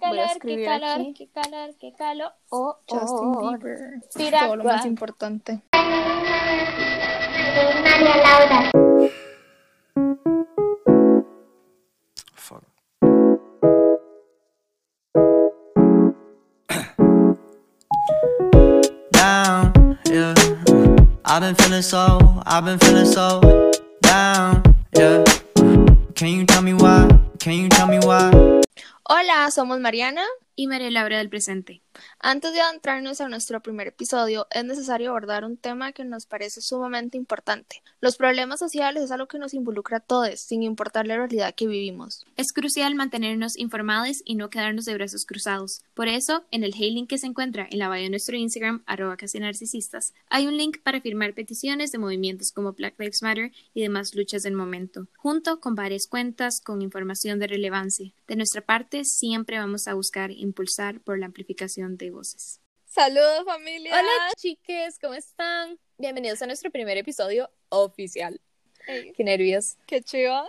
[0.00, 1.14] qué voy a calor, qué calor, aquí.
[1.14, 2.32] qué calor, qué calor.
[2.50, 3.50] Oh, Justin oh.
[3.50, 4.00] Bieber.
[4.40, 5.62] Todo lo más importante.
[12.34, 12.62] Fuck.
[19.12, 20.34] down, yeah.
[21.24, 23.40] I've been feeling so, I've been feeling so
[24.02, 24.62] down,
[24.96, 25.24] yeah.
[26.14, 27.08] Can you tell me why?
[27.38, 28.65] Can you tell me why?
[29.08, 30.22] Hola, somos Mariana.
[30.54, 31.82] Y María Laura del presente.
[32.18, 36.60] Antes de adentrarnos a nuestro primer episodio, es necesario abordar un tema que nos parece
[36.60, 37.82] sumamente importante.
[38.00, 41.66] Los problemas sociales es algo que nos involucra a todos, sin importar la realidad que
[41.66, 42.24] vivimos.
[42.36, 45.82] Es crucial mantenernos informados y no quedarnos de brazos cruzados.
[45.94, 49.16] Por eso, en el Hey que se encuentra en la bio de nuestro Instagram, arroba
[49.16, 53.82] casi narcisistas, hay un link para firmar peticiones de movimientos como Black Lives Matter y
[53.82, 58.12] demás luchas del momento, junto con varias cuentas con información de relevancia.
[58.26, 62.60] De nuestra parte, siempre vamos a buscar impulsar por la amplificación de voces.
[62.86, 63.92] Saludos familia.
[63.92, 65.78] Hola chiques, ¿cómo están?
[65.98, 68.40] Bienvenidos a nuestro primer episodio oficial.
[68.86, 69.76] Ey, Qué nervios.
[69.86, 70.46] qué chiva.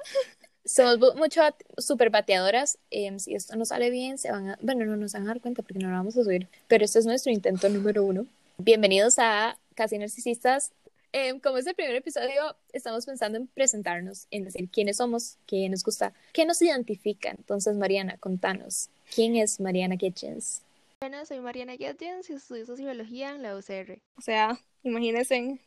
[0.65, 2.77] Somos mucho bat- super bateadoras.
[2.91, 4.59] em, si esto no sale bien, se van a.
[4.61, 6.47] Bueno, no nos van a dar cuenta porque no lo vamos a subir.
[6.67, 8.25] Pero este es nuestro intento número uno.
[8.57, 10.71] Bienvenidos a Casi Narcisistas.
[11.13, 15.67] Em, como es el primer episodio, estamos pensando en presentarnos, en decir quiénes somos, qué
[15.69, 17.29] nos gusta, qué nos identifica.
[17.29, 18.89] Entonces, Mariana, contanos.
[19.15, 20.61] ¿Quién es Mariana Kitchens?
[20.99, 24.01] Bueno, soy Mariana Gittens y estudio sociología en la UCR.
[24.17, 25.59] O sea, imagínense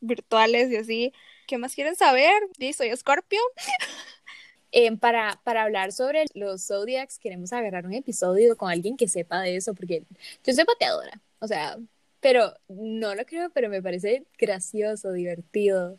[0.00, 1.12] virtuales y así.
[1.46, 2.34] ¿Qué más quieren saber?
[2.58, 3.40] Sí, soy Scorpio.
[4.74, 9.42] Em, para, para hablar sobre los Zodiacs, queremos agarrar un episodio con alguien que sepa
[9.42, 10.02] de eso, porque
[10.44, 11.76] yo soy pateadora, o sea,
[12.20, 15.98] pero no lo creo, pero me parece gracioso, divertido.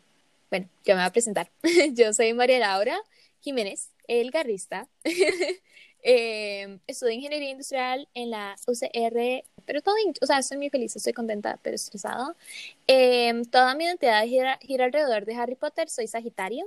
[0.50, 1.52] Bueno, yo me voy a presentar.
[1.92, 2.98] Yo soy María Laura
[3.38, 4.88] Jiménez, el garrista.
[6.04, 11.58] Estudio ingeniería industrial en la UCR, pero todo, o sea, estoy muy feliz, estoy contenta,
[11.62, 12.34] pero estresada.
[12.86, 16.66] Em, toda mi identidad gira, gira alrededor de Harry Potter, soy Sagitario.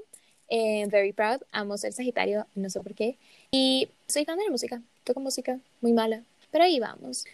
[0.50, 3.18] Eh, very proud, amo ser Sagitario, no sé por qué.
[3.52, 7.26] Y soy fan de la música, toco música muy mala, pero ahí vamos.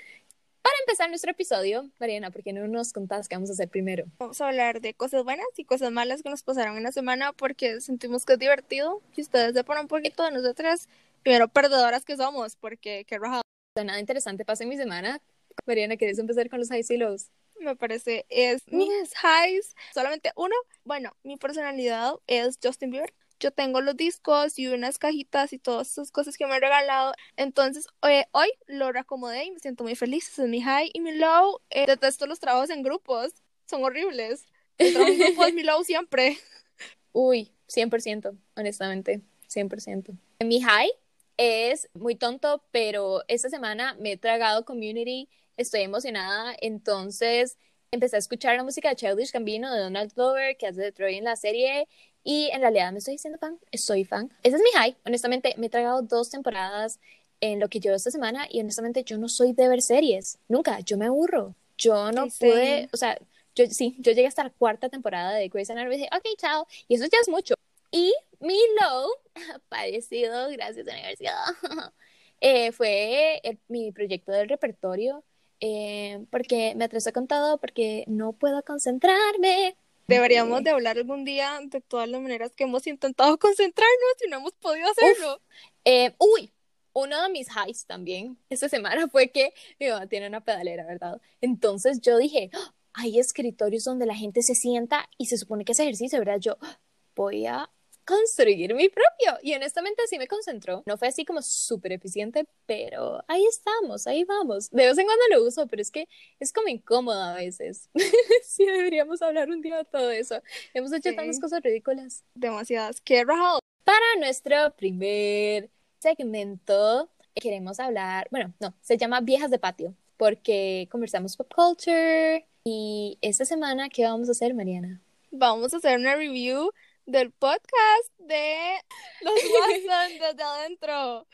[0.62, 4.06] Para empezar nuestro episodio, Mariana, ¿por qué no nos contás qué vamos a hacer primero?
[4.18, 7.34] Vamos a hablar de cosas buenas y cosas malas que nos pasaron en la semana
[7.34, 10.88] porque sentimos que es divertido que ustedes sepan un poquito de nosotras.
[11.24, 13.42] Primero, perdedoras que somos, porque qué rajado
[13.84, 15.22] nada interesante pasa en mi semana.
[15.66, 17.30] Mariana, ¿quieres empezar con los highs y lows?
[17.64, 18.26] me parece.
[18.30, 20.56] Es mis highs, solamente uno.
[20.84, 23.14] Bueno, mi personalidad es Justin Bieber.
[23.40, 27.14] Yo tengo los discos y unas cajitas y todas esas cosas que me han regalado.
[27.36, 30.30] Entonces, eh, hoy lo reacomodé y me siento muy feliz.
[30.30, 31.60] Ese es mi high y mi low.
[31.70, 33.34] eh, detesto los trabajos en grupos.
[33.66, 34.46] Son horribles.
[34.78, 36.38] El trabajo en grupo es mi low siempre.
[37.12, 40.18] Uy, 100%, honestamente, 100%.
[40.44, 40.90] Mi high
[41.38, 47.58] es muy tonto, pero esta semana me he tragado Community, estoy emocionada, entonces
[47.92, 51.16] empecé a escuchar la música de Childish Gambino, de Donald Glover, que hace de Troy
[51.16, 51.88] en la serie,
[52.24, 54.32] y en realidad me estoy diciendo fan, estoy fan.
[54.44, 57.00] Ese es mi high, honestamente, me he tragado dos temporadas
[57.42, 60.80] en lo que llevo esta semana, y honestamente yo no soy de ver series, nunca,
[60.80, 62.52] yo me aburro, yo no same.
[62.52, 63.18] pude, o sea,
[63.56, 66.68] yo sí, yo llegué hasta la cuarta temporada de Grey's Anatomy y dije, ok, chao,
[66.88, 67.56] y eso ya es mucho.
[67.96, 69.08] Y mi low,
[69.70, 71.36] parecido, gracias universidad,
[72.42, 75.24] eh, fue el- mi proyecto del repertorio,
[75.60, 79.78] eh, porque me atrasé con todo, porque no puedo concentrarme.
[80.08, 84.38] Deberíamos de hablar algún día de todas las maneras que hemos intentado concentrarnos y no
[84.38, 85.40] hemos podido hacerlo.
[85.86, 86.52] Eh, uy,
[86.94, 91.22] uno de mis highs también esta semana fue que mi mamá tiene una pedalera, ¿verdad?
[91.42, 95.72] Entonces yo dije, "Ah, hay escritorios donde la gente se sienta y se supone que
[95.74, 96.40] es ejercicio, ¿verdad?
[96.40, 96.80] Yo "Ah,
[97.16, 97.70] voy a
[98.06, 99.40] construir mi propio.
[99.42, 100.84] Y honestamente sí me concentró.
[100.86, 104.70] No fue así como súper eficiente, pero ahí estamos, ahí vamos.
[104.70, 106.08] De vez en cuando lo uso, pero es que
[106.40, 107.90] es como incómodo a veces.
[108.44, 110.42] sí, deberíamos hablar un día de todo eso.
[110.74, 111.16] Hemos hecho Sí.
[111.16, 112.24] tantas cosas ridículas.
[112.36, 113.02] Demasiadas.
[113.02, 113.60] Qué rajado.
[113.84, 121.36] Para nuestro primer segmento queremos hablar, bueno, no, se llama Viejas de Patio, porque conversamos
[121.36, 125.02] pop culture y esta semana, ¿qué vamos a hacer, Mariana?
[125.32, 126.72] Vamos a hacer una review
[127.06, 128.76] del podcast de
[129.22, 131.28] los Watson desde adentro.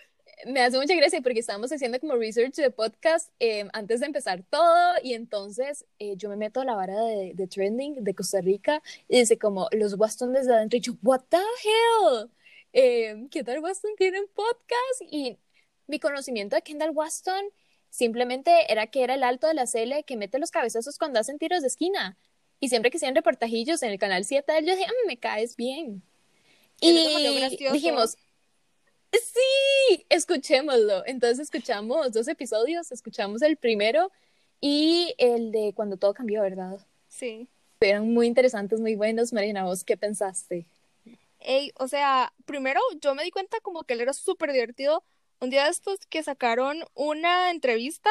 [0.45, 4.43] Me hace mucha gracia porque estábamos haciendo como research de podcast eh, antes de empezar
[4.49, 8.39] todo y entonces eh, yo me meto a la vara de, de trending de Costa
[8.39, 12.29] Rica y dice como los Waston desde adentro y yo, what the hell?
[12.73, 15.01] Eh, ¿qué tal Waston tienen podcast?
[15.01, 15.37] Y
[15.87, 17.43] mi conocimiento de Kendall Waston
[17.89, 21.37] simplemente era que era el alto de la CL que mete los cabezazos cuando hacen
[21.37, 22.17] tiros de esquina.
[22.59, 26.01] Y siempre que hacían reportajillos en el canal 7, yo dije, "Mm, me caes bien.
[26.81, 26.93] Y
[27.71, 28.17] dijimos,
[29.11, 31.03] Sí, escuchémoslo.
[31.05, 34.11] Entonces escuchamos dos episodios, escuchamos el primero
[34.61, 36.79] y el de cuando todo cambió, ¿verdad?
[37.07, 37.47] Sí.
[37.79, 39.33] Fueron muy interesantes, muy buenos.
[39.33, 40.67] Marina, ¿vos qué pensaste?
[41.39, 45.03] Ey, o sea, primero yo me di cuenta como que él era súper divertido.
[45.39, 48.09] Un día de estos que sacaron una entrevista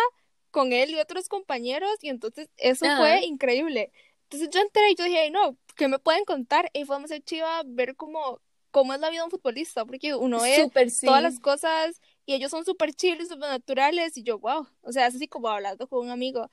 [0.51, 2.97] con él y otros compañeros y entonces eso Ajá.
[2.97, 3.93] fue increíble.
[4.31, 6.71] Entonces yo entré y yo dije, "Ey, no, ¿qué me pueden contar?
[6.75, 8.41] Y fue demasiado chiva ver cómo,
[8.71, 11.07] cómo es la vida de un futbolista, porque uno ve Súper sí.
[11.07, 14.93] todas las cosas y ellos son súper chill y súper naturales y yo, wow, o
[14.93, 16.51] sea, es así como hablando con un amigo.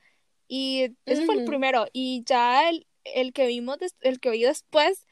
[0.48, 5.05] Y ese fue el primero y ya el, el que vimos, el que vi después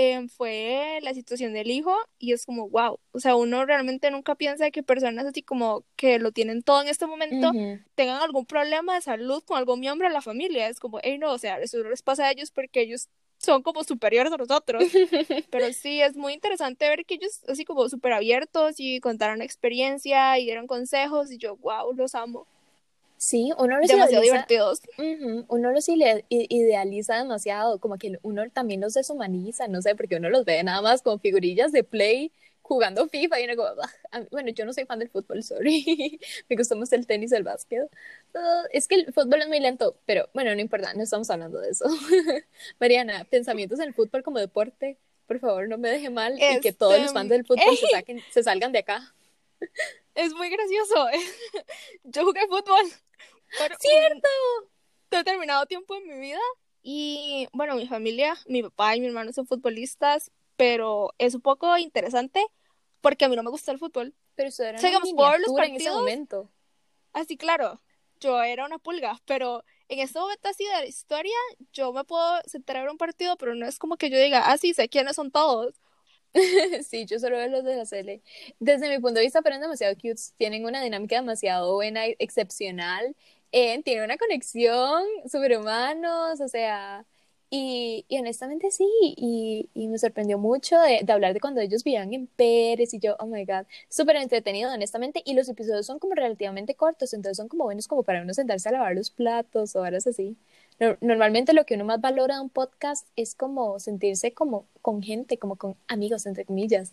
[0.00, 4.34] em, fue la situación del hijo y es como, wow, o sea, uno realmente nunca
[4.34, 7.52] piensa que personas así como que lo tienen todo en este momento
[7.94, 10.68] tengan algún problema de salud con algún miembro de la familia.
[10.68, 13.84] Es como, hey, no, o sea, eso les pasa a ellos porque ellos son como
[13.84, 14.84] superiores a nosotros.
[15.50, 20.38] Pero sí, es muy interesante ver que ellos así como súper abiertos y contaron experiencia
[20.38, 22.46] y dieron consejos y yo, wow, los amo.
[23.22, 24.80] Sí, uno los Demasiado idealiza, divertidos.
[24.96, 30.30] Ujú, Uno los idealiza demasiado, como que uno también los deshumaniza, no sé, porque uno
[30.30, 32.32] los ve nada más con figurillas de play
[32.62, 33.68] jugando FIFA y uno como,
[34.12, 36.18] "Ah, bueno, yo no soy fan del fútbol, sorry,
[36.48, 37.90] me gusta más el tenis, el básquet.
[38.34, 41.60] Ah, es que el fútbol es muy lento, pero bueno, no importa, no estamos hablando
[41.60, 41.84] de eso.
[42.80, 44.96] Mariana, pensamientos en el fútbol como deporte,
[45.26, 47.86] por favor, no me deje mal y que todos los Este, fans del fútbol se,
[47.90, 49.14] saquen, se salgan de acá.
[50.14, 51.06] Es muy gracioso.
[52.04, 52.84] Yo jugué fútbol
[53.58, 54.28] por ¡Cierto!
[54.62, 54.68] un
[55.10, 56.40] determinado tiempo en mi vida
[56.82, 61.76] y bueno, mi familia, mi papá y mi hermano son futbolistas, pero es un poco
[61.76, 62.44] interesante
[63.00, 64.14] porque a mí no me gusta el fútbol.
[64.34, 66.50] Pero eso era una ver los miniatura en ese partidos, momento.
[67.12, 67.80] Así, claro,
[68.20, 71.36] yo era una pulga, pero en este momento así de la historia,
[71.72, 74.50] yo me puedo sentar a ver un partido, pero no es como que yo diga,
[74.50, 75.74] ah, sí, sé quiénes son todos.
[76.88, 78.22] Sí, yo solo veo los de la Cele.
[78.60, 80.20] Desde mi punto de vista, fueron demasiado cute.
[80.36, 83.16] Tienen una dinámica demasiado buena, excepcional.
[83.52, 87.04] Eh, tienen una conexión, superhumanos, o sea.
[87.52, 88.86] Y, y honestamente sí,
[89.16, 93.00] y, y me sorprendió mucho de, de hablar de cuando ellos vivían en Pérez y
[93.00, 95.20] yo, oh my god, súper entretenido, honestamente.
[95.24, 98.68] Y los episodios son como relativamente cortos, entonces son como buenos como para uno sentarse
[98.68, 100.36] a lavar los platos o horas así.
[100.78, 105.02] No- Normalmente lo que uno más valora de un podcast es como sentirse como con
[105.02, 106.92] gente, como con amigos, entre comillas.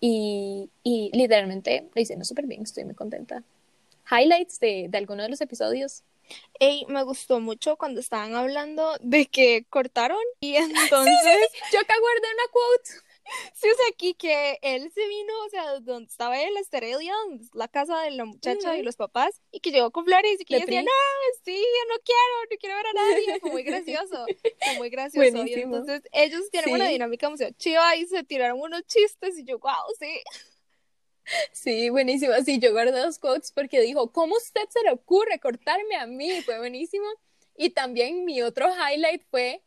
[0.00, 3.42] Y, y literalmente lo hicieron súper bien, estoy muy contenta.
[4.10, 6.04] Highlights de, de alguno de los episodios.
[6.60, 12.28] Ey, me gustó mucho cuando estaban hablando de que cortaron y entonces, Yo acá guardé
[12.34, 12.90] una quote.
[13.54, 17.14] sí, o sea, aquí que él se vino, o sea, donde estaba él, Esterelia,
[17.54, 20.54] la casa de la muchacha y los papás, y que llegó con flores y que
[20.56, 20.90] ella decía, no,
[21.44, 24.26] sí, yo no quiero, no quiero ver a nadie, fue muy gracioso,
[24.64, 25.76] fue muy gracioso, y Buenísimo.
[25.76, 26.92] entonces ellos tienen una Sí.
[26.92, 30.20] dinámica demasiado chiva y se tiraron unos chistes y yo, wow, sí.
[31.52, 32.32] Sí, buenísimo.
[32.44, 36.42] Sí, yo guardé dos quotes porque dijo, ¿cómo usted se le ocurre cortarme a mí?
[36.42, 37.06] Fue buenísimo.
[37.56, 39.62] Y también mi otro highlight fue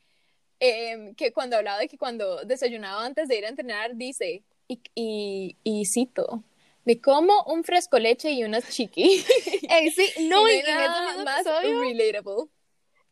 [0.59, 4.81] em, que cuando hablaba de que cuando desayunaba antes de ir a entrenar, dice, y,
[4.95, 6.43] y, y cito,
[6.85, 9.23] me como un fresco leche y unas chiqui.
[9.69, 12.49] Ey, sí, no, y hay en mismo más episodio relatable.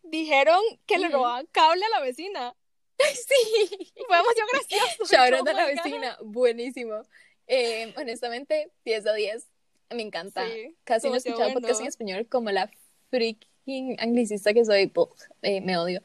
[0.04, 2.56] dijeron que le robaban cable a la vecina.
[3.00, 3.94] Sí.
[4.08, 5.06] Fue demasiado gracioso.
[5.06, 5.72] Shout out a oh la God.
[5.72, 7.04] vecina, buenísimo.
[7.52, 9.48] Eh, honestamente, 10 de 10,
[9.96, 10.46] me encanta.
[10.48, 11.90] Sí, Casi no he escuchado podcast en bueno.
[11.90, 12.70] español como la
[13.10, 14.94] freaking anglicista que soy.
[15.42, 16.02] Eh, me odio.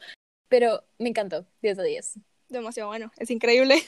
[0.49, 2.19] Pero me encantó, 10 de 10.
[2.49, 3.83] Demasiado bueno, es increíble.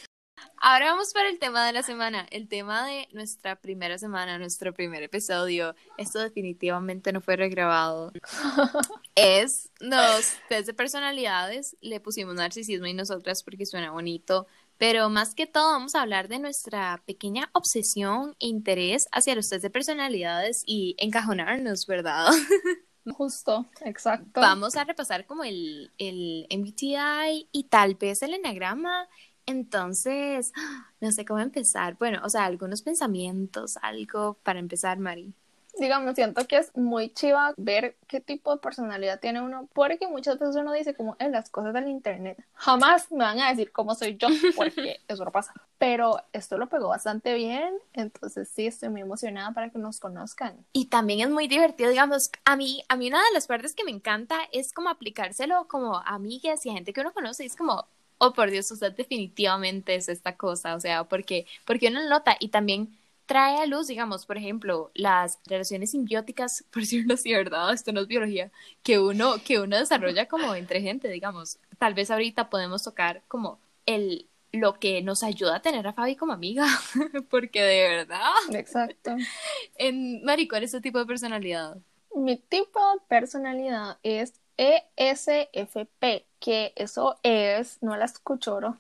[0.58, 4.74] Ahora vamos para el tema de la semana, el tema de nuestra primera semana, nuestro
[4.74, 5.75] primer episodio.
[5.98, 8.12] Esto definitivamente no fue regrabado.
[9.15, 15.36] es los test de personalidades, le pusimos narcisismo y nosotras porque suena bonito, pero más
[15.36, 19.69] que todo vamos a hablar de nuestra pequeña obsesión e interés hacia los test de
[19.69, 22.27] personalidades y encajonarnos, ¿verdad?
[23.15, 24.41] Justo, exacto.
[24.41, 29.07] Vamos a repasar como el, el MBTI y tal vez el enagrama.
[29.46, 30.51] Entonces,
[31.01, 31.98] no sé cómo empezar.
[31.98, 35.34] Bueno, o sea, algunos pensamientos, algo para empezar, Mari.
[35.79, 40.39] Digamos, siento que es muy chiva ver qué tipo de personalidad tiene uno, porque muchas
[40.39, 43.96] veces uno dice como en las cosas del internet, jamás me van a decir cómo
[43.96, 45.53] soy yo, porque eso no pasa.
[45.77, 50.65] Pero esto lo pegó bastante bien, entonces sí, estoy muy emocionada para que nos conozcan.
[50.74, 53.84] Y también es muy divertido, digamos, a mí, a mí una de las partes que
[53.84, 57.48] me encanta es como aplicárselo como a amigas y a gente que uno conoce, y
[57.48, 62.07] es como, oh por Dios, usted definitivamente es esta cosa, o sea, porque, porque uno
[62.10, 67.31] nota y también trae a luz, digamos, por ejemplo, las relaciones simbióticas, por decirlo así,
[67.31, 67.72] ¿verdad?
[67.74, 71.60] Esto no es biología, que uno, que uno desarrolla como entre gente, digamos.
[71.77, 76.15] Tal vez ahorita podemos tocar como el lo que nos ayuda a tener a Fabi
[76.15, 76.65] como amiga,
[77.29, 79.15] porque de verdad, Exacto.
[79.75, 81.77] en Mari, ¿cuál es tu tipo de personalidad?
[82.15, 88.77] Mi tipo de personalidad es ESFP, que eso es, no la escucho, bro.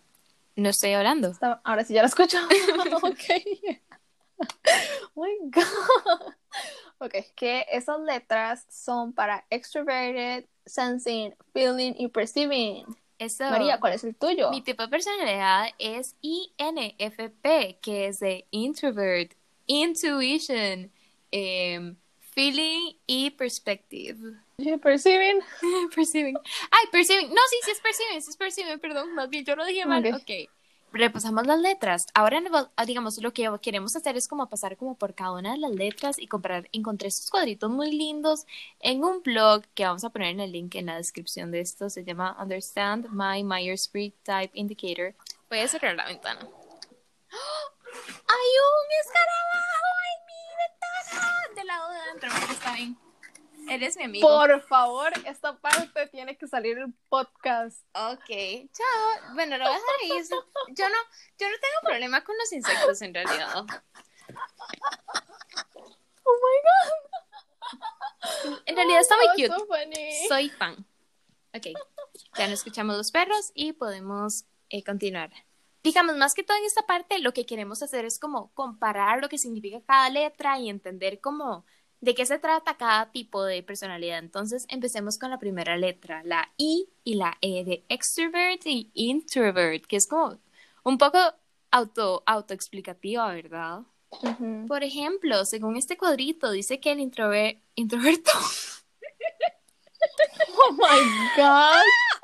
[0.55, 1.33] No estoy hablando.
[1.63, 2.39] Ahora sí ya la escucho.
[3.03, 3.79] ok.
[5.15, 6.33] Oh my God.
[6.99, 12.85] Ok, que esas letras son para extroverted, sensing, feeling y perceiving.
[13.19, 13.43] Eso.
[13.43, 14.49] María, ¿cuál es el tuyo?
[14.49, 19.33] Mi tipo de personalidad es INFP, que es de introvert,
[19.67, 20.91] intuition,
[21.31, 24.17] em, feeling y perspective.
[24.81, 25.41] Perceiving.
[25.95, 26.37] perceiving.
[26.71, 27.29] Ay, perceiving.
[27.29, 30.03] No, sí, sí es perceiving, sí es perceiving, perdón, más bien yo lo dije mal.
[30.07, 30.21] Ok.
[30.21, 30.49] Ok.
[30.93, 32.07] Repasamos las letras.
[32.13, 32.41] Ahora,
[32.75, 35.71] ah, digamos, lo que queremos hacer es como pasar como por cada una de las
[35.71, 36.69] letras y comprar.
[36.71, 38.45] Encontré estos cuadritos muy lindos
[38.79, 41.89] en un blog que vamos a poner en el link en la descripción de esto.
[41.89, 45.13] Se llama Understand My Myers-Briggs Type Indicator.
[45.49, 46.39] Voy a cerrar la ventana.
[46.41, 47.71] ¡Oh!
[48.27, 51.55] ¡Hay un escarabajo en mi ventana!
[51.55, 53.06] Del lado de adentro, está bien.
[53.69, 54.27] Eres mi amigo.
[54.27, 57.83] Por favor, esta parte tiene que salir el podcast.
[57.93, 58.27] Ok,
[58.71, 59.33] chao.
[59.33, 60.09] Bueno, lo voy a dejar ahí.
[60.73, 60.95] Yo no,
[61.37, 63.53] yo no tengo problema con los insectos en realidad.
[63.55, 63.65] Oh
[68.65, 69.47] En realidad está muy my cute.
[69.47, 69.93] God.
[70.21, 70.27] so.
[70.27, 70.85] Soy fan.
[71.53, 71.67] Ok,
[72.37, 75.31] ya no escuchamos los perros y podemos eh, continuar.
[75.83, 79.29] Digamos, más que todo en esta parte, lo que queremos hacer es como comparar lo
[79.29, 81.65] que significa cada letra y entender cómo,
[81.99, 84.19] de qué se trata cada tipo de personalidad.
[84.19, 89.85] Entonces, empecemos con la primera letra, la I y la E de extrovert y introvert,
[89.85, 90.37] que es como
[90.83, 91.17] un poco
[91.71, 93.81] auto, autoexplicativa, ¿verdad?
[94.67, 98.31] Por ejemplo, según este cuadrito, dice que el introver- introverto...
[100.59, 101.83] Oh my God.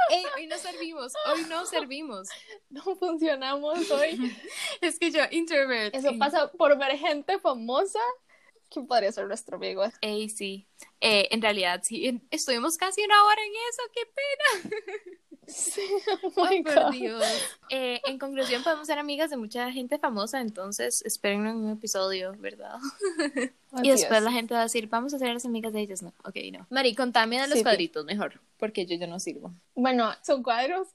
[0.10, 2.30] Ey, hoy no servimos, hoy no servimos.
[2.70, 4.36] No funcionamos hoy.
[4.82, 5.94] Es que yo, introvert.
[5.94, 8.00] Eso pasa por ver gente famosa
[8.82, 9.84] que podría ser nuestro amigo.
[10.02, 10.68] Ey, sí.
[11.02, 12.22] Eh, en realidad, sí.
[12.32, 14.76] estuvimos casi una hora en eso, qué pena.
[15.46, 15.82] Sí,
[16.24, 16.32] oh Oh,
[16.64, 16.92] por God.
[16.94, 17.22] Dios.
[17.70, 22.78] Eh, en conclusión, podemos ser amigas de mucha gente famosa, entonces esperen un episodio, ¿verdad?
[23.74, 24.24] Así y después es.
[24.24, 26.02] la gente va a decir, vamos a ser las amigas de ellas.
[26.02, 26.66] No, ok, no.
[26.70, 27.64] Mari, contame de los Sí, sí.
[27.64, 29.54] cuadritos mejor, porque yo, yo no sirvo.
[29.76, 30.88] Bueno, son cuadros.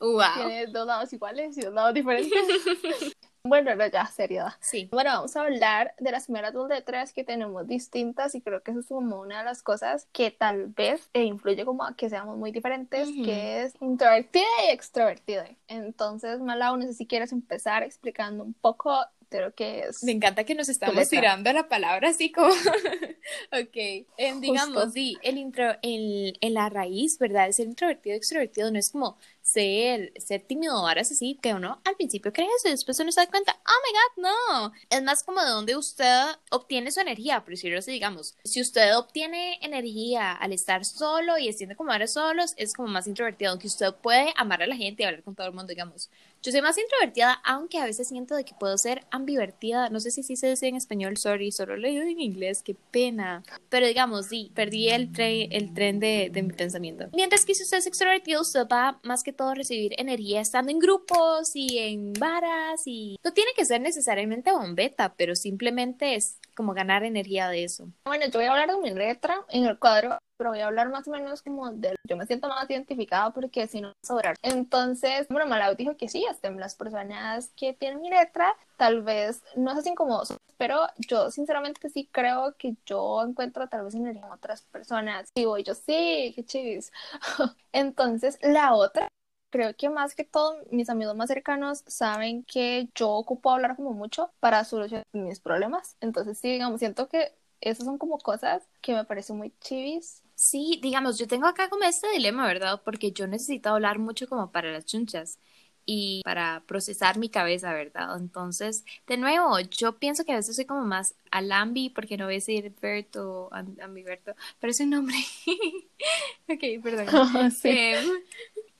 [0.00, 0.20] Wow.
[0.34, 2.32] Tiene dos lados iguales y dos lados diferentes.
[3.44, 4.52] bueno, no, ya, seriedad.
[4.60, 4.88] Sí.
[4.92, 8.70] Bueno, vamos a hablar de las primeras dos letras que tenemos distintas y creo que
[8.70, 12.08] eso es como una de las cosas que tal vez eh, influye como a que
[12.08, 15.48] seamos muy diferentes, que es introvertida y extrovertida.
[15.66, 18.96] Entonces, Malau, no sé si quieres empezar explicando un poco
[19.32, 20.04] de lo que es.
[20.04, 22.48] Me encanta que nos estamos tirando la palabra así como.
[23.52, 24.06] ok.
[24.16, 27.46] Em, digamos, sí, el intro, el, en la raíz, ¿verdad?
[27.46, 29.16] El ser introvertido, extrovertido no es como
[29.52, 33.12] ser, ser tímido o varas así, que uno al principio cree eso y después uno
[33.12, 34.72] se da cuenta, oh my god, no.
[34.90, 38.34] Es más como de donde usted obtiene su energía, por decirlo así, digamos.
[38.44, 43.06] Si usted obtiene energía al estar solo y estando como ahora solos, es como más
[43.06, 46.08] introvertido, aunque usted puede amar a la gente y hablar con todo el mundo, digamos.
[46.44, 49.90] Yo soy más introvertida, aunque a veces siento de que puedo ser ambivertida.
[49.90, 52.74] No sé si sí se dice en español, sorry, solo lo digo en inglés, qué
[52.74, 53.44] pena.
[53.68, 57.06] Pero digamos, sí, perdí el, tren el tren de, mi pensamiento.
[57.12, 60.80] Mientras que si usted es extrovertido, usted va más que todo recibir energía estando en
[60.80, 66.74] grupos y en varas y no tiene que ser necesariamente bombeta, pero simplemente es como
[66.74, 67.86] ganar energía de eso.
[68.04, 70.90] Bueno, yo voy a hablar de mi letra en el cuadro, pero voy a hablar
[70.90, 71.94] más o menos como de...
[72.02, 74.34] Yo me siento más identificada porque si no sobrar.
[74.42, 79.44] Entonces, bueno, Malau dijo que sí, hasta las personas que tienen mi letra tal vez
[79.54, 80.20] no se hacen como
[80.58, 85.30] pero yo sinceramente sí creo que yo encuentro tal vez energía en otras personas.
[85.36, 86.90] Y voy yo, sí, qué chivis.
[87.72, 89.06] Entonces, la otra
[89.50, 93.92] Creo que más que todo mis amigos más cercanos saben que yo ocupo hablar como
[93.92, 95.96] mucho para solucionar mis problemas.
[96.00, 100.21] Entonces sí, digamos, siento que esas son como cosas que me parecen muy chivis.
[100.34, 102.82] Sí, digamos, yo tengo acá como este dilema, ¿verdad?
[102.84, 105.38] Porque yo necesito hablar mucho como para las chunchas
[105.84, 108.16] y para procesar mi cabeza, ¿verdad?
[108.18, 112.34] Entonces, de nuevo, yo pienso que a veces soy como más alambi, porque no voy
[112.34, 115.16] a decir Bert o am- ambiverto, pero es un nombre.
[116.48, 117.14] ok, perdón.
[117.50, 117.78] sí.
[117.78, 118.06] Em,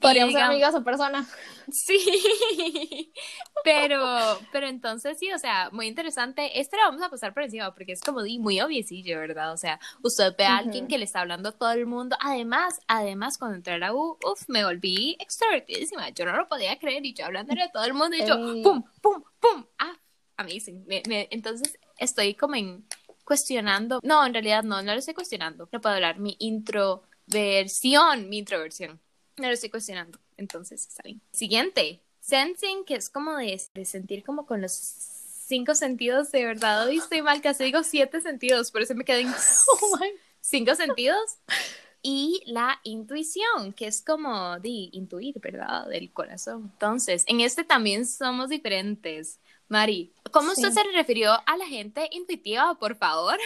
[0.02, 1.28] Podríamos ser amigas o personas.
[1.70, 1.98] Sí,
[3.64, 6.60] pero, pero entonces sí, o sea, muy interesante.
[6.60, 9.52] Este lo vamos a pasar por encima porque es como di, muy obviesillo, ¿verdad?
[9.52, 12.16] O sea, usted ve a alguien que le está hablando a todo el mundo.
[12.20, 16.10] Además, además, cuando entré a la U, uf, me volví extrovertidísima.
[16.10, 18.62] Yo no lo podía creer y yo hablándole a todo el mundo y yo, Ey.
[18.62, 19.64] pum, pum, pum.
[19.78, 19.96] Ah,
[20.36, 20.84] amazing.
[20.86, 22.84] Me- me- entonces estoy como en
[23.24, 24.00] cuestionando.
[24.02, 25.68] No, en realidad no, no lo estoy cuestionando.
[25.72, 26.18] No puedo hablar.
[26.18, 29.00] Mi introversión, mi introversión.
[29.36, 30.18] No lo estoy cuestionando.
[30.36, 31.20] Entonces, está bien.
[31.32, 32.00] Siguiente.
[32.20, 36.98] Sensing, que es como de, de sentir como con los cinco sentidos, de verdad, hoy
[36.98, 39.28] estoy mal, casi digo siete sentidos, por eso me quedé en
[39.68, 39.98] Oh
[40.40, 41.38] cinco sentidos.
[42.00, 45.86] Y la intuición, que es como de intuir, ¿verdad?
[45.86, 46.70] Del corazón.
[46.72, 49.38] Entonces, en este también somos diferentes.
[49.68, 53.38] Mari, ¿cómo usted se refirió a la gente intuitiva, por favor?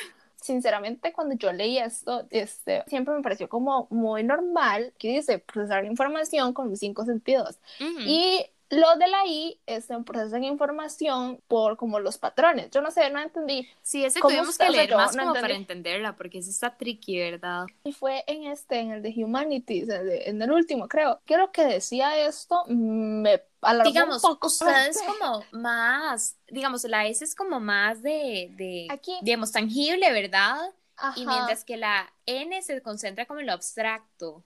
[0.46, 5.84] Sinceramente, cuando yo leí esto, este, siempre me pareció como muy normal que dice procesar
[5.84, 7.58] información con los cinco sentidos.
[7.80, 8.00] Ujú.
[8.00, 12.70] Y lo de la I es un proceso de información por como los patrones.
[12.70, 13.68] Yo no sé, no entendí.
[13.82, 14.64] Sí, ese ¿Cómo tuvimos está?
[14.64, 17.66] que O sea, leer más no como para entenderla, porque eso está tricky, ¿verdad?
[17.84, 21.20] Y fue en este, en el de Humanities, en el, último, creo.
[21.28, 23.40] Lo que decía esto me
[23.85, 24.46] digamos, un poco.
[24.46, 29.16] usted es como más, digamos, la S es como más de, de Aquí.
[29.23, 30.73] digamos, tangible, ¿verdad?
[30.96, 31.18] Ajá.
[31.20, 34.44] Y mientras que la N se concentra como en lo abstracto.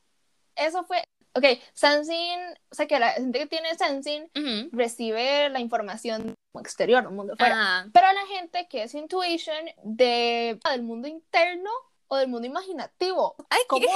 [0.56, 1.04] Eso fue.
[1.34, 4.68] Ok, sensing, o sea que la gente que tiene sensing Ujú.
[4.72, 7.54] recibe la información exterior, del mundo afuera.
[7.54, 7.90] Ajá.
[7.92, 11.70] Pero la gente que es intuition de, del mundo interno
[12.08, 13.36] o del mundo imaginativo.
[13.48, 13.86] Ay, ¿Cómo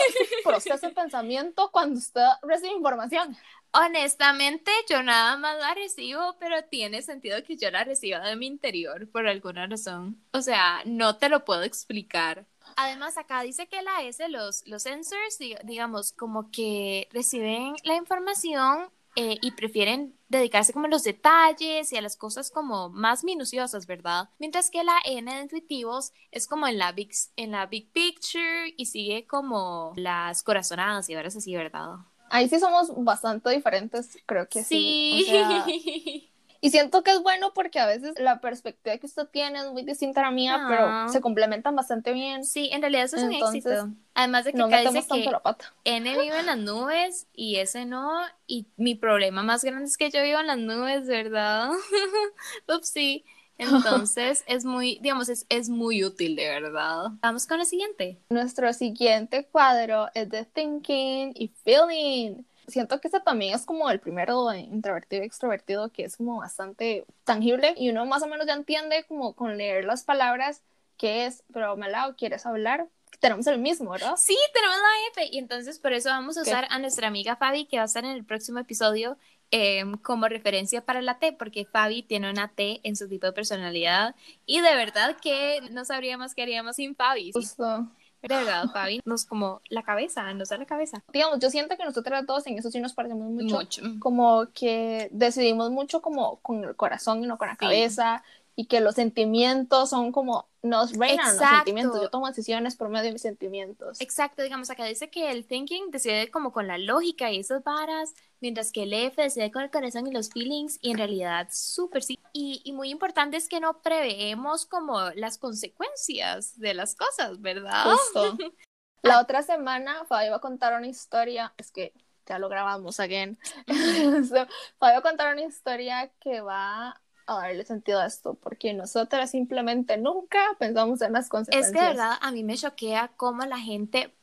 [0.45, 3.37] procesa el pensamiento cuando usted recibe información?
[3.76, 8.47] Honestamente, yo nada más la recibo, pero tiene sentido que yo la reciba de mi
[8.47, 10.16] interior por alguna razón.
[10.33, 12.47] O sea, no te lo puedo explicar.
[12.76, 17.97] Además, acá dice que la S, los, los sensors, dig- digamos, como que reciben la
[17.97, 23.25] información eh, y prefieren dedicarse como a los detalles y a las cosas como más
[23.25, 24.28] minuciosas, ¿verdad?
[24.38, 28.73] Mientras que la N de intuitivos es como en la big, en la big picture
[28.76, 31.97] y sigue como las corazonadas y ahora así, ¿verdad?
[32.31, 35.25] Ahí sí somos bastante diferentes, creo que sí.
[35.26, 35.37] Sí.
[35.37, 35.64] O sea,
[36.61, 39.83] y siento que es bueno porque a veces la perspectiva que usted tiene es muy
[39.83, 40.66] distinta a la mía, Ah.
[40.69, 42.45] pero se complementan bastante bien.
[42.45, 43.88] Sí, en realidad eso es un Entonces, éxito.
[44.14, 45.75] Además de que No metemos tanto que la pata.
[45.85, 48.11] N vive en las nubes y ese no.
[48.47, 51.71] Y mi problema más grande es que yo vivo en las nubes, ¿verdad?
[52.69, 53.25] Upsi.
[53.58, 57.11] Entonces es muy, digamos, es, es muy útil, de verdad.
[57.20, 58.18] Vamos con la siguiente.
[58.28, 62.43] Nuestro siguiente cuadro es de thinking y feeling.
[62.67, 67.04] Siento que este también es como el primero introvertido y extrovertido, que es como bastante
[67.25, 70.62] tangible y uno más o menos ya entiende como con leer las palabras
[70.97, 72.88] qué es, pero Malao, ¿quieres hablar?
[73.21, 74.14] Tenemos el mismo, ¿verdad?
[74.17, 75.28] Sí, tenemos la F.
[75.32, 76.50] Y entonces por eso vamos a ¿Qué?
[76.50, 79.17] usar a nuestra amiga Fabi, que va a estar en el próximo episodio
[79.50, 83.33] eh, como referencia para la T, porque Fabi tiene una T en su tipo de
[83.33, 84.15] personalidad.
[84.47, 87.33] Y de verdad que no sabríamos qué haríamos sin Fabi.
[87.33, 87.89] Justo.
[88.23, 91.04] de verdad, Fabi nos como la cabeza, nos da la cabeza.
[91.13, 93.57] Digamos, yo siento que nosotras dos en eso sí nos parecemos mucho.
[93.57, 93.83] Mucho.
[94.00, 97.59] Como que decidimos mucho como con el corazón y no con la Sí.
[97.59, 98.23] cabeza.
[98.56, 101.56] Y que los sentimientos son como, nos reinan los Exacto.
[101.56, 102.00] sentimientos.
[102.00, 104.00] Yo tomo decisiones por medio de mis sentimientos.
[104.00, 108.14] Exacto, digamos, acá dice que el thinking decide como con la lógica y esas varas,
[108.40, 112.02] mientras que el F decide con el corazón y los feelings, y en realidad súper
[112.02, 112.19] sí.
[112.32, 117.84] Y, y muy importante es que no preveemos como las consecuencias de las cosas, ¿verdad?
[117.84, 118.38] Justo.
[119.04, 121.93] La otra semana Fabio va a contar una historia, es que
[122.26, 123.38] ya lo grabamos again.
[124.28, 124.47] So,
[124.78, 129.30] Fabio va a contar una historia que va a darle sentido a esto, porque nosotras
[129.30, 131.73] simplemente nunca pensamos en las Es consecuencias.
[131.73, 134.15] que de verdad a mí me choquea cómo la gente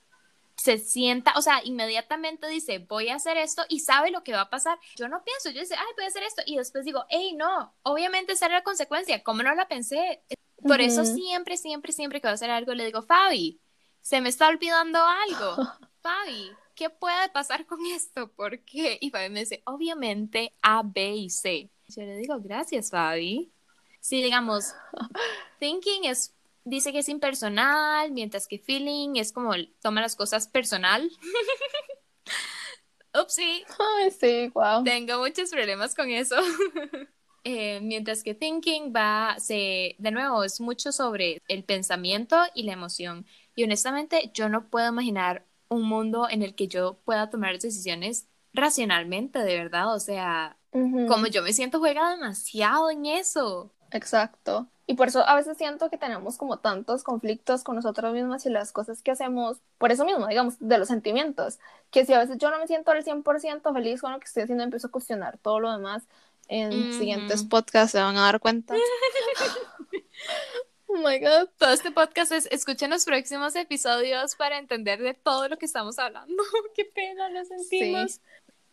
[0.58, 4.42] se sienta, o sea, inmediatamente dice, voy a hacer esto y sabe lo que va
[4.42, 4.80] a pasar.
[4.96, 7.76] Yo no pienso, yo dice, ay, voy a hacer esto y después digo, hey, no,
[7.84, 10.24] obviamente esa era la consecuencia, ¿cómo no la pensé?
[10.66, 11.06] Por eso Ujú.
[11.06, 13.62] siempre, siempre, siempre que voy a hacer algo le digo, Fabi,
[14.02, 15.66] se me está olvidando algo.
[16.02, 18.32] Fabi, ¿qué puede pasar con esto?
[18.32, 18.98] ¿Por qué?
[19.02, 21.70] Y Fabi me dice, obviamente A, B y C.
[21.88, 23.52] Yo le digo, gracias, Fabi.
[24.00, 24.74] Sí, digamos,
[25.60, 31.10] thinking es, dice que es impersonal, mientras que feeling es como toma las cosas personal.
[33.14, 34.84] Upsi, Ay, sí, wow.
[34.84, 36.36] tengo muchos problemas con eso.
[37.44, 42.74] Eh, mientras que thinking va, se, de nuevo, es mucho sobre el pensamiento y la
[42.74, 43.26] emoción.
[43.56, 48.28] Y honestamente, yo no puedo imaginar un mundo en el que yo pueda tomar decisiones
[48.54, 49.94] racionalmente, de verdad.
[49.96, 53.74] O sea, Ujú, como yo me siento juega demasiado en eso.
[53.92, 54.68] Exacto.
[54.88, 58.50] Y por eso a veces siento que tenemos como tantos conflictos con nosotros mismos y
[58.50, 61.60] las cosas que hacemos, por eso mismo, digamos, de los sentimientos,
[61.92, 64.44] que si a veces yo no me siento al 100% feliz con lo que estoy
[64.44, 66.04] haciendo, empiezo a cuestionar todo lo demás.
[66.50, 68.76] En siguientes podcasts se van a dar cuenta.
[70.94, 71.50] oh my god.
[71.58, 75.98] Todo este podcast es escuchen los próximos episodios para entender de todo lo que estamos
[76.00, 76.44] hablando.
[76.76, 78.20] Qué pena, lo sentimos.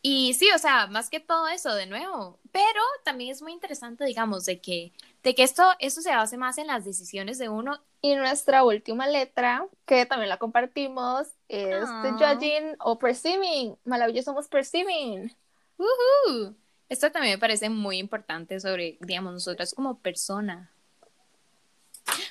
[0.01, 2.39] Y sí, o sea, más que todo eso, de nuevo.
[2.53, 4.93] Pero también es muy interesante, digamos, de que,
[5.25, 7.83] de que esto, esto se base más en las decisiones de uno.
[8.01, 12.17] Y nuestra última letra, que también la compartimos, es de Ah.
[12.19, 13.77] judging o perceiving.
[13.85, 15.35] Maravilloso somos perceiving.
[15.77, 16.55] ¡Woohoo!
[16.89, 20.71] Esto también me parece muy importante sobre, digamos, nosotras como persona.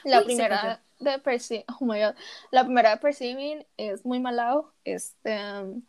[0.03, 2.15] La Uy, primera de Percy, oh my god,
[2.51, 5.83] la primera de Perceiving es muy malado, este, um,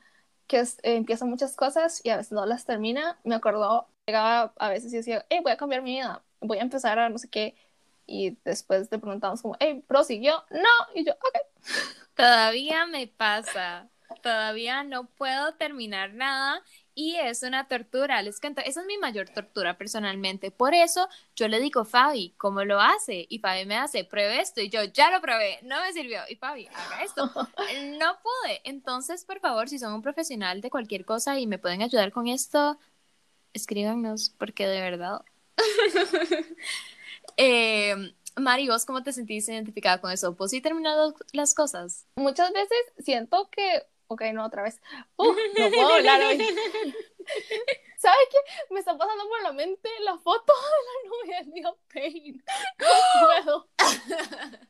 [0.47, 3.19] que es- eh, empieza muchas cosas y a veces no las termina.
[3.25, 6.63] Me acuerdo, llegaba a veces y decía, hey, voy a cambiar mi vida, voy a
[6.63, 7.57] empezar a no sé qué,
[8.07, 11.39] y después te preguntamos como, hey, prosiguió, no, y yo, ok,
[12.15, 13.89] Todavía me pasa.
[14.23, 16.63] Todavía no puedo terminar nada
[16.99, 18.21] y es una tortura.
[18.23, 20.51] Les cuento, esa es mi mayor tortura personalmente.
[20.51, 23.25] Por eso yo le digo, Fabi, ¿cómo lo hace?
[23.29, 24.61] Y Fabi me hace, pruebe esto.
[24.61, 26.19] Y yo, ya lo probé, no me sirvió.
[26.29, 27.31] Y Fabi, haga esto.
[28.01, 28.63] No pude.
[28.65, 32.27] Entonces, por favor, si son un profesional de cualquier cosa y me pueden ayudar con
[32.27, 32.77] esto,
[33.53, 35.23] escríbanos, porque de verdad.
[37.37, 37.95] eh,
[38.35, 40.35] Mari, ¿vos cómo te sentís identificada con eso?
[40.35, 42.07] ¿Vos sí terminado las cosas?
[42.17, 44.81] muchas veces siento que, ok, no, otra vez,
[45.17, 46.39] Uh, no puedo hablar hoy.
[47.99, 48.39] ¿Sabes qué?
[48.71, 52.45] Me está pasando por la mente la foto de la novia de Neil Payne.
[52.79, 52.87] No
[53.45, 53.69] puedo.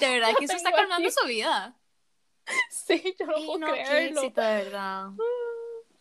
[0.00, 1.16] De verdad que eso está calmando aquí.
[1.18, 1.74] su vida.
[2.68, 4.20] Sí, yo no Ey, puedo no, qué creerlo.
[4.20, 5.06] éxito, de verdad.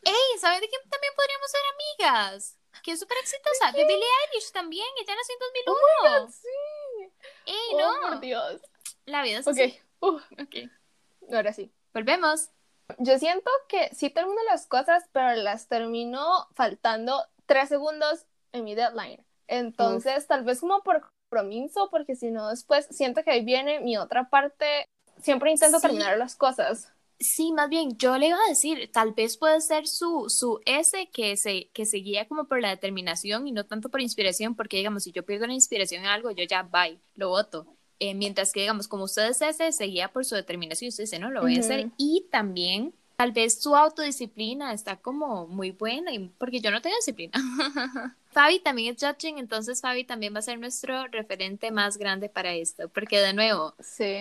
[0.03, 2.57] Ey, ¿sabes de quién también podríamos ser amigas?
[2.83, 3.71] Que es súper exitosa.
[3.71, 4.85] De Billie Eilish también.
[4.99, 6.31] Ella nació en 2001.
[6.31, 7.13] Sí.
[7.45, 8.01] Ey, Oh, no.
[8.09, 8.61] por Dios.
[9.05, 9.79] La vida es Ok, así.
[10.01, 10.69] uh, Ok.
[11.33, 11.71] ahora sí.
[11.93, 12.49] Volvemos.
[12.99, 18.75] Yo siento que sí termino las cosas, pero las termino faltando tres segundos en mi
[18.75, 19.25] deadline.
[19.47, 23.97] Entonces, tal vez como por compromiso, porque si no, después siento que ahí viene mi
[23.97, 24.85] otra parte.
[25.21, 25.87] Siempre intento Sí.
[25.87, 26.91] terminar las cosas.
[27.19, 31.09] Sí, más bien, yo le iba a decir, tal vez puede ser su, su S
[31.13, 34.77] que se, que se guía como por la determinación y no tanto por inspiración, porque
[34.77, 37.65] digamos, si yo pierdo la inspiración en algo, yo ya, bye, lo voto.
[37.99, 41.19] Eh, mientras que, digamos, como usted es S, se guía por su determinación, usted dice,
[41.19, 41.87] no, lo voy a hacer.
[41.97, 46.95] Y también, tal vez su autodisciplina está como muy buena, y- porque yo no tengo
[46.97, 47.31] disciplina.
[48.31, 52.51] Fabi también es judging, entonces Fabi también va a ser nuestro referente más grande para
[52.53, 54.15] esto, porque de nuevo, Sí.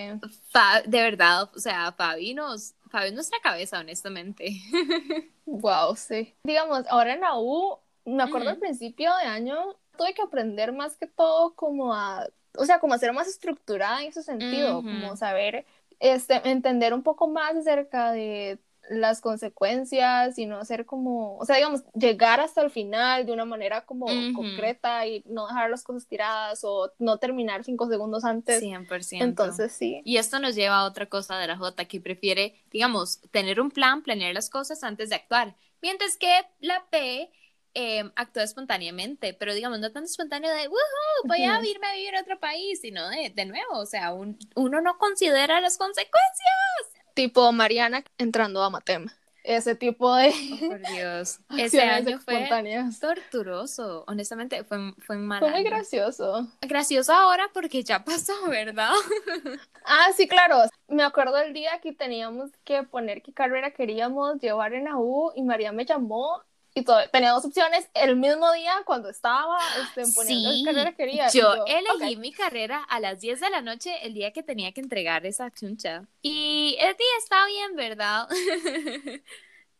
[0.51, 4.61] Fa- de verdad, o sea, Fabi nos, Fabi es nuestra cabeza, honestamente.
[5.45, 6.33] Wow, sí.
[6.45, 8.61] Digamos, ahora en la U, me acuerdo al Ujú.
[8.61, 12.27] principio de año, tuve que aprender más que todo como a,
[12.57, 15.65] o sea, como ser más estructurada en ese sentido, como saber,
[15.99, 21.55] este, entender un poco más acerca de las consecuencias y no ser como, o sea,
[21.55, 26.07] digamos, llegar hasta el final de una manera como concreta y no dejar las cosas
[26.07, 28.61] tiradas o no terminar cinco segundos antes.
[28.61, 29.21] 100%.
[29.21, 30.01] Entonces, sí.
[30.03, 33.71] Y esto nos lleva a otra cosa de la J que prefiere, digamos, tener un
[33.71, 35.55] plan, planear las cosas antes de actuar.
[35.81, 37.29] Mientras que la P
[37.73, 42.15] eh, actúa espontáneamente, pero digamos, no tan espontáneo de, "Woohoo, voy a irme a vivir
[42.15, 46.53] a otro país, sino de, de nuevo, o sea, un- uno no considera las consecuencias.
[47.13, 49.07] Tipo Mariana entrando a Matem.
[49.43, 51.39] Ese tipo de Oh, por Dios.
[51.57, 52.49] Ese año fue
[52.99, 56.47] torturoso, honestamente, fue, fue un mal Fue muy gracioso.
[56.61, 58.91] Gracioso ahora porque ya pasó, ¿verdad?
[59.85, 60.55] Ah, sí, claro.
[60.87, 65.33] Me acuerdo el día que teníamos que poner qué carrera queríamos llevar en la U
[65.35, 66.41] y María me llamó
[66.75, 71.27] y todo, tenía dos opciones el mismo día cuando estaba este, poniendo Sí, carrera quería.
[71.27, 74.71] y Yo elegí mi carrera a las 10 de la noche el día que tenía
[74.71, 76.07] que entregar esa chuncha.
[76.21, 78.27] Y el día está bien, ¿verdad?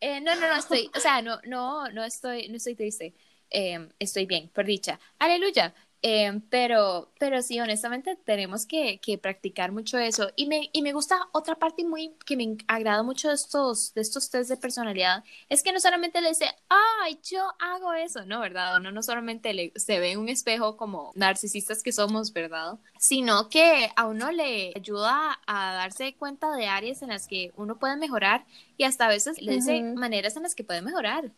[0.06, 3.16] Eh, no, no, no estoy, o sea, no, no, no estoy, no estoy triste.
[3.50, 5.00] Eh, estoy bien, por dicha.
[5.18, 5.74] Aleluya.
[6.06, 10.32] Eh, pero, pero sí, honestamente tenemos que, que practicar mucho eso.
[10.36, 14.02] Y me, y me gusta otra parte muy que me agrada mucho de estos, de
[14.02, 18.42] estos test de personalidad, es que no solamente le dice, ay, yo hago eso, no,
[18.42, 18.82] ¿verdad?
[18.82, 22.80] No, no solamente le, se ve en un espejo como narcisistas que somos, ¿verdad?
[23.00, 27.80] Sino que a uno le ayuda a darse cuenta de áreas en las que uno
[27.80, 29.98] puede mejorar y hasta a veces le dice Ujú.
[29.98, 31.32] maneras en las que puede mejorar.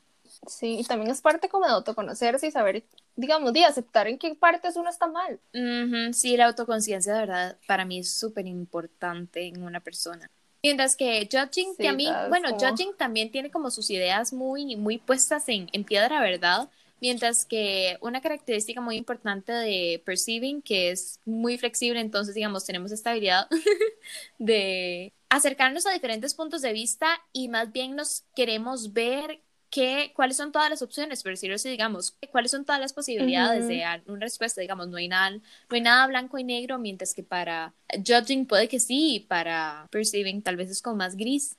[0.48, 2.84] Sí, y también es parte como de autoconocerse y saber,
[3.16, 5.40] digamos, de aceptar en qué partes uno está mal.
[5.54, 10.30] Ujú, Sí, la autoconciencia de verdad para mí es súper importante en una persona.
[10.64, 14.98] Mientras que judging Sí, también, bueno, como- judging también tiene como sus ideas muy, muy
[14.98, 16.70] puestas en, en piedra, ¿verdad?
[17.02, 22.92] Mientras que una característica muy importante de perceiving, que es muy flexible, entonces, digamos, tenemos
[22.92, 23.48] esta habilidad
[24.40, 29.42] de acercarnos a diferentes puntos de vista y más bien nos queremos ver
[29.76, 33.66] qué, cuáles son todas las opciones, por decirlo así, digamos, cuáles son todas las posibilidades
[33.66, 33.74] Ujú.
[33.74, 37.14] de a- una respuesta, digamos, no hay nada, no hay nada blanco y negro, mientras
[37.14, 41.58] que para judging puede que sí, y para perceiving tal vez es como más gris.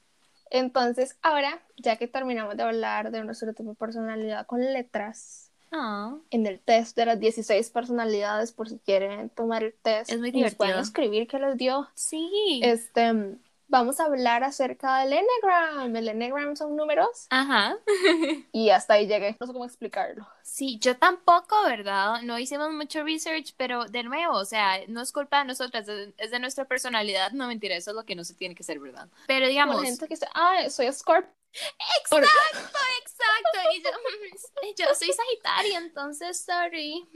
[0.51, 6.17] Entonces, ahora, ya que terminamos de hablar de nuestro tipo de personalidad con letras, Ah,
[6.31, 10.31] en el test de las 16 personalidades, por si quieren tomar el test, Es muy
[10.33, 10.81] nos pueden divertido.
[10.81, 11.89] escribir qué les dio.
[11.95, 12.61] sí.
[12.63, 13.13] Este,
[13.69, 15.95] vamos a hablar acerca del Enneagram.
[15.97, 17.77] El Enneagram son números Ajá.
[18.53, 19.37] y hasta ahí llegué.
[19.41, 20.27] No sé cómo explicarlo.
[20.43, 22.23] Sí, yo tampoco, ¿verdad?
[22.23, 26.31] No hicimos mucho research, pero de nuevo, o sea, no es culpa de nosotras, es
[26.31, 27.33] de nuestra personalidad.
[27.33, 29.09] No mentira, eso es lo que no se tiene que hacer, ¿verdad?
[29.27, 29.83] Pero digamos.
[29.83, 31.31] gente que dice, ah, soy Scorpio.
[32.01, 33.59] Exacto, exacto.
[33.73, 37.07] Y yo, yo soy Sagitaria, entonces, sorry.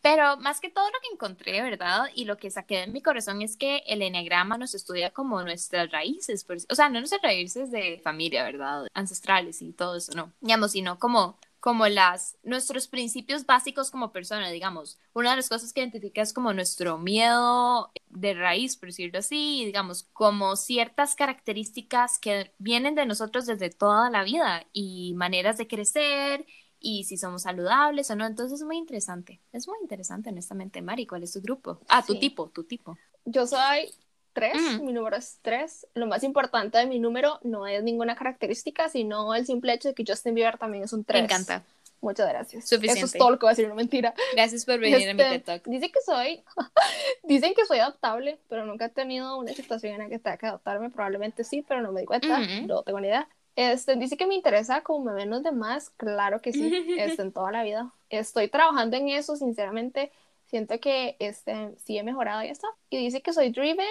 [0.00, 2.06] Pero más que todo lo que encontré, ¿verdad?
[2.14, 5.90] Y lo que saqué de mi corazón es que el enneagrama nos estudia como nuestras
[5.90, 8.86] raíces, por- o sea, no nuestras raíces de familia, ¿verdad?
[8.94, 10.32] Ancestrales y todo eso, no.
[10.40, 14.98] Digamos, sino como como las nuestros principios básicos como persona, digamos.
[15.14, 19.62] Una de las cosas que identifica es como nuestro miedo de raíz, por decirlo así,
[19.62, 25.56] y digamos, como ciertas características que vienen de nosotros desde toda la vida y maneras
[25.56, 26.46] de crecer
[26.80, 28.26] y si somos saludables o no.
[28.26, 29.40] Entonces es muy interesante.
[29.52, 30.82] Es muy interesante, honestamente.
[30.82, 31.78] Mari, ¿cuál es tu grupo?
[31.88, 32.18] Ah, tu Sí.
[32.18, 32.98] tipo, tu tipo.
[33.24, 33.94] Yo soy
[34.32, 34.84] tres, Ujú.
[34.84, 35.86] mi número es tres.
[35.94, 39.94] Lo más importante de mi número no es ninguna característica, sino el simple hecho de
[39.94, 41.20] que Justin Bieber también es un tres.
[41.20, 41.62] Me encanta.
[42.00, 42.68] Muchas gracias.
[42.68, 42.98] Suficiente.
[42.98, 44.12] Eso es todo lo que voy a decir, no mentira.
[44.34, 45.64] Gracias por venir a mi Este, TED Talk.
[45.68, 46.42] dice que soy,
[47.22, 50.46] dicen que soy adaptable, pero nunca he tenido una situación en la que tenga que
[50.46, 50.90] adaptarme.
[50.90, 52.66] Probablemente sí, pero no me di cuenta, Ujú.
[52.66, 53.28] no tengo ni idea.
[53.54, 57.32] Este, dice que me interesa como me ven los demás, claro que sí, este, en
[57.32, 57.92] toda la vida.
[58.10, 60.10] Estoy trabajando en eso, sinceramente,
[60.46, 62.66] siento que este, sí he mejorado y ya está.
[62.90, 63.86] Y dice que soy driven,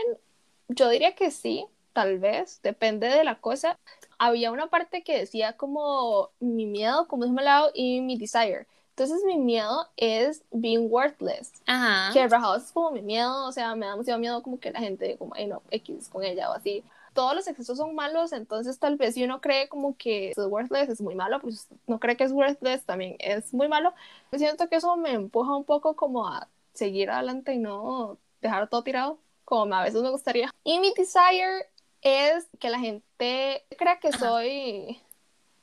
[0.76, 3.78] yo diría que sí, tal vez, depende de la cosa.
[4.18, 8.68] Había una parte que decía como mi miedo, como es lado, y mi desire.
[8.90, 11.54] Entonces mi miedo es being worthless.
[11.66, 12.14] Ajá.
[12.14, 14.80] Que House es como mi miedo, o sea, me da demasiado miedo como que la
[14.80, 16.84] gente, como, ay no, X con ella o así.
[17.14, 20.88] Todos los excesos son malos, entonces tal vez si uno cree como que es worthless
[20.88, 23.94] es muy malo, pues no cree que es worthless también es muy malo.
[24.34, 28.84] Siento que eso me empuja un poco como a seguir adelante y no dejar todo
[28.84, 29.18] tirado,
[29.52, 30.50] como a veces me gustaría.
[30.64, 31.68] Y mi desire
[32.02, 34.18] es que la gente crea que Ajá.
[34.18, 34.98] soy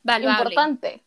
[0.02, 0.42] Valuable.
[0.42, 1.02] importante,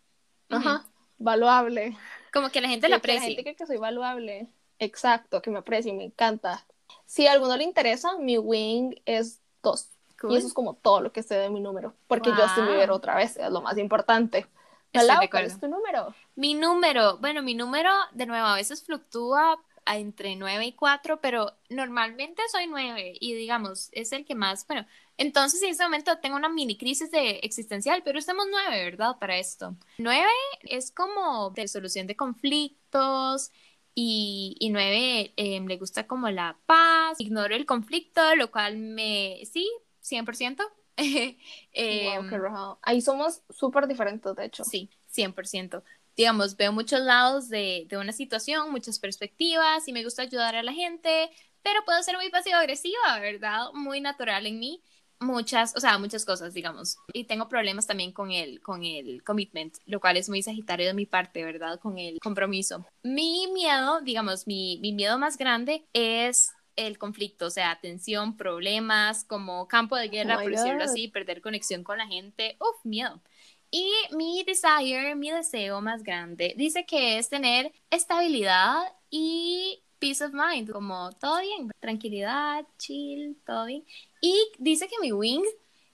[0.49, 0.83] Ajá,
[1.19, 1.95] valuable.
[2.33, 4.47] Como que la gente la que la gente cree que soy valuable.
[4.79, 6.65] Exacto, que me aprecia y me encanta.
[7.05, 9.89] Si a alguno le interesa, mi wing es dos.
[10.19, 10.31] Cool.
[10.31, 11.93] Y eso es como todo lo que sé de mi número.
[12.07, 12.39] Porque Wow.
[12.39, 14.47] Justin Bieber otra vez es lo más importante.
[14.91, 16.15] Estoy ¿cuál es tu número?
[16.35, 21.57] Mi número, bueno, mi número de nuevo a veces fluctúa entre 9 y 4, pero
[21.69, 24.85] normalmente soy 9 y digamos, es el que más, bueno,
[25.17, 29.17] entonces en este momento tengo una mini crisis de existencial, pero estamos 9, ¿verdad?
[29.19, 29.75] Para esto.
[29.97, 30.27] 9
[30.63, 33.51] es como de solución de conflictos
[33.93, 39.41] y, y 9 eh, le gusta como la paz, ignoro el conflicto, lo cual me,
[39.51, 39.69] sí,
[40.01, 40.63] 100%.
[41.73, 42.79] Em, wow, qué rajado.
[42.81, 44.63] Ahí somos súper diferentes, de hecho.
[44.63, 45.83] Sí, 100%.
[46.21, 50.61] Digamos, veo muchos lados de, de una situación, muchas perspectivas y me gusta ayudar a
[50.61, 51.31] la gente,
[51.63, 53.71] pero puedo ser muy pasivo-agresiva, ¿verdad?
[53.73, 54.83] Muy natural en mí.
[55.19, 56.97] Muchas, o sea, muchas cosas, digamos.
[57.11, 60.93] Y tengo problemas también con el, con el commitment, lo cual es muy sagitario de
[60.93, 61.79] mi parte, ¿verdad?
[61.79, 62.85] Con el compromiso.
[63.01, 69.23] Mi miedo, digamos, mi, mi miedo más grande es el conflicto, o sea, tensión, problemas,
[69.23, 72.57] como campo de guerra, Oh por decirlo así, perder conexión con la gente.
[72.59, 73.23] Uf, miedo.
[73.71, 80.33] Y mi desire, mi deseo más grande, dice que es tener estabilidad y peace of
[80.33, 83.85] mind, como todo bien, tranquilidad, chill, todo bien.
[84.19, 85.45] Y dice que mi wing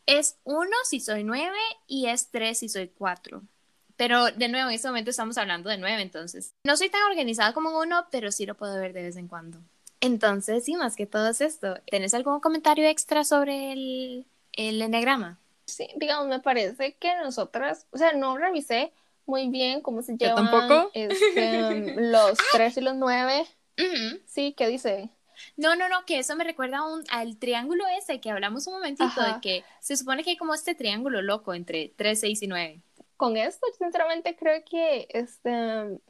[0.08, 3.44] es uno si soy nueve y es tres si soy cuatro.
[3.96, 7.54] Pero de nuevo, en este momento estamos hablando de nueve, entonces no soy tan organizada
[7.54, 9.60] como uno, pero sí lo puedo ver de vez en cuando.
[10.00, 11.80] Entonces, sí, más que todo es esto.
[11.90, 15.40] ¿Tenés algún comentario extra sobre el, el enneagrama?
[15.68, 18.92] Sí, digamos, me parece que nosotras, o sea, no revisé
[19.26, 20.90] muy bien cómo se llevan tampoco.
[20.94, 23.46] este, los tres y los nueve.
[23.78, 24.20] Ujú.
[24.26, 25.10] Sí, ¿qué dice?
[25.56, 28.74] No, no, no, que eso me recuerda a un- al triángulo ese que hablamos un
[28.76, 29.36] momentito, Ajá.
[29.36, 32.82] de que se supone que hay como este triángulo loco entre 3, 6 y 9.
[33.18, 35.50] con esto, sinceramente creo que este,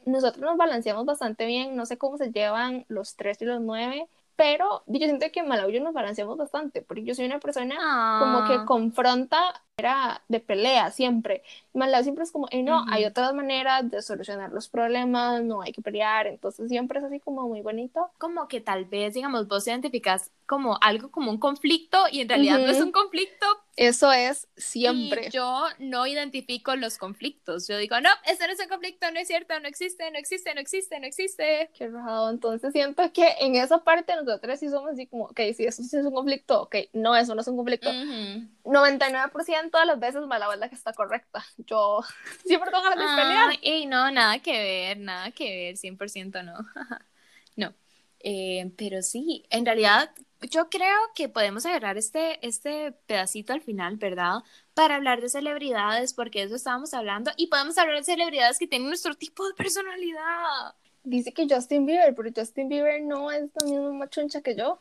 [0.04, 1.74] nosotros nos balanceamos bastante bien.
[1.74, 4.06] No sé cómo se llevan los tres y los nueve,
[4.38, 7.74] pero yo siento que en yo nos balanceamos bastante, porque yo soy una persona
[8.20, 8.46] como Ah.
[8.48, 9.38] que confronta,
[9.78, 11.42] era de pelea siempre.
[11.72, 12.86] Y Malau siempre es como, "Eh, no, Ujú.
[12.92, 16.26] hay otras maneras de solucionar los problemas, no hay que pelear.
[16.26, 18.10] Entonces siempre es así como muy bonito.
[18.18, 22.58] Como que tal vez, digamos, vos identificas como algo como un conflicto y en realidad
[22.58, 23.46] no es un conflicto.
[23.76, 25.26] Eso es siempre.
[25.28, 27.68] Y yo no identifico los conflictos.
[27.68, 30.52] Yo digo, no, este no es un conflicto, no es cierto, no existe, no existe,
[30.54, 31.70] no existe, no existe.
[31.74, 32.30] Qué raro.
[32.30, 35.96] Entonces siento que en esa parte nosotros sí somos así como, ok, si eso sí
[35.96, 37.90] es un conflicto, ok, no, eso no es un conflicto.
[37.90, 38.48] Ujú.
[38.64, 41.44] 99% de las veces Malau es la que está correcta.
[41.58, 42.00] Yo
[42.46, 43.54] siempre tengo ganas de pelear.
[43.62, 46.54] Y no, nada que ver, nada que ver, 100% no.
[47.56, 47.74] no.
[48.20, 50.10] Eh, pero sí, en realidad
[50.42, 54.38] yo creo que podemos agarrar este, este pedacito al final, ¿verdad?
[54.74, 58.88] Para hablar de celebridades, porque eso estábamos hablando, y podemos hablar de celebridades que tienen
[58.88, 60.74] nuestro tipo de personalidad.
[61.02, 64.78] Dice que Justin Bieber, pero Justin Bieber no es la misma machuncha que yo.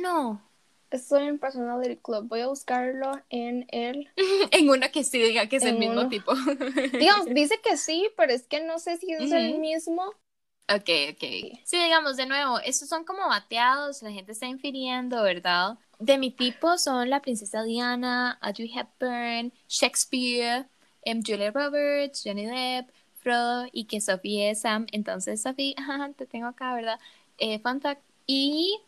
[0.00, 0.42] No.
[0.92, 2.28] Estoy en Personality Club.
[2.28, 4.08] Voy a buscarlo en el.
[4.50, 6.08] en una que sí diga que es el mismo uno.
[6.08, 6.32] tipo.
[6.92, 10.04] Digamos, dice que sí, pero es que no sé si es el mismo.
[10.68, 11.58] Ok, ok.
[11.64, 15.76] Sí, digamos, de nuevo, estos son como bateados, la gente está infiriendo, ¿verdad?
[15.98, 20.66] De mi tipo son la princesa Diana, Audrey Hepburn, Shakespeare,
[21.02, 24.86] em, Julia Roberts, Johnny Depp, Frodo y que Sophie es Sam.
[24.92, 25.74] Entonces, Sophie,
[26.16, 26.98] te tengo acá, ¿verdad?
[27.38, 28.02] Eh, fun fact.
[28.26, 28.80] Y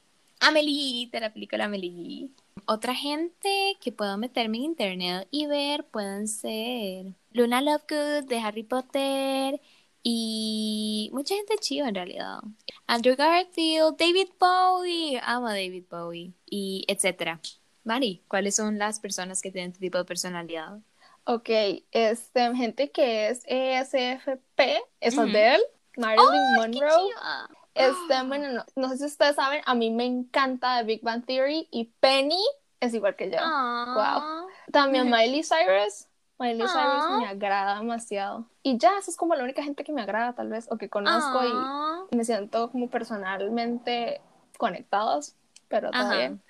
[0.46, 2.28] Amelie, de la película Amelie.
[2.66, 8.62] Otra gente que puedo meterme en internet y ver pueden ser Luna Lovegood de Harry
[8.62, 9.60] Potter
[10.02, 12.40] y mucha gente chiva en realidad.
[12.86, 17.40] Andrew Garfield, David Bowie, amo a David Bowie y etcétera.
[17.84, 20.78] Mari, ¿cuáles son las personas que tienen tu tipo de personalidad?
[21.24, 21.48] Ok,
[21.90, 25.22] este, gente que es ESFP, es Ujú.
[25.22, 25.62] Adele,
[25.96, 27.10] Marilyn ¡Qué Monroe.
[27.74, 31.24] Este, bueno, no, no sé si ustedes saben, a mí me encanta The Big Bang
[31.26, 32.42] Theory y Penny
[32.80, 33.38] es igual que yo.
[33.40, 34.44] Ah.
[34.72, 36.06] También Miley Cyrus.
[36.38, 37.18] Miley Cyrus Ah.
[37.20, 38.46] me agrada demasiado.
[38.62, 40.88] Y ya, esa es como la única gente que me agrada, tal vez, o que
[40.88, 42.04] conozco Ah.
[42.10, 44.20] y me siento como personalmente
[44.58, 45.34] conectados,
[45.68, 46.42] pero bien.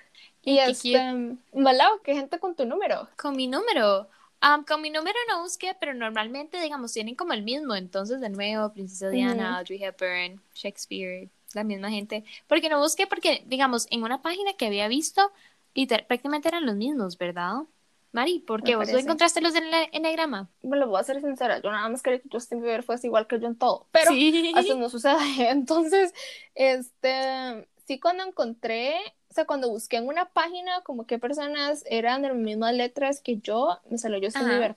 [0.43, 3.09] Y Qué este, Malao, ¿qué gente con tu número?
[3.17, 4.09] Con mi número.
[4.47, 7.75] Am, con mi número no busqué, pero normalmente, digamos, tienen como el mismo.
[7.75, 12.25] Entonces, de nuevo, Princesa Diana, Audrey Hepburn, Shakespeare, la misma gente.
[12.47, 15.33] Porque no busqué, porque, digamos, en una página que había visto,
[15.75, 17.63] liter- prácticamente eran los mismos, ¿verdad?
[18.13, 18.77] Mari, ¿por qué?
[18.77, 20.51] ¿Vos encontraste los del ene- enegrama?
[20.63, 23.27] Me lo voy a ser sincera, yo nada más quería que Justin Bieber fuese igual
[23.27, 24.31] que yo en todo, pero sí.
[24.53, 25.17] así no sucede.
[25.51, 26.13] Entonces,
[26.55, 28.95] este, sí cuando encontré,
[29.35, 33.21] o sea, cuando busqué en una página como qué personas eran de las mismas letras
[33.21, 34.49] que yo, me salió Justin.
[34.49, 34.77] Bieber.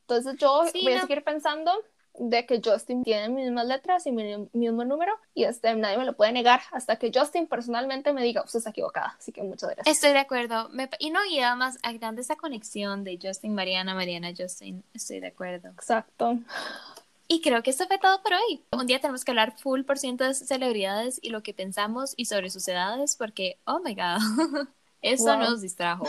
[0.00, 1.02] Entonces yo Sí, voy a no.
[1.02, 1.70] seguir pensando
[2.18, 6.04] de que Justin tiene mis mismas letras y mi mismo número y este, nadie me
[6.04, 9.14] lo puede negar hasta que Justin personalmente me diga, usted está equivocada.
[9.16, 9.96] Así que muchas gracias.
[9.96, 10.68] Estoy de acuerdo.
[10.70, 14.82] Me- y no, y además, agrande esa conexión de Justin, Mariana, Mariana, Justin.
[14.92, 15.68] Estoy de acuerdo.
[15.68, 16.38] Exacto.
[17.32, 18.62] Y creo que esto fue todo por hoy.
[18.72, 22.26] Un día tenemos que hablar full por ciento de celebridades y lo que pensamos y
[22.26, 24.18] sobre sus edades, porque, oh my god,
[25.02, 25.38] eso Wow.
[25.38, 26.04] nos distrajo.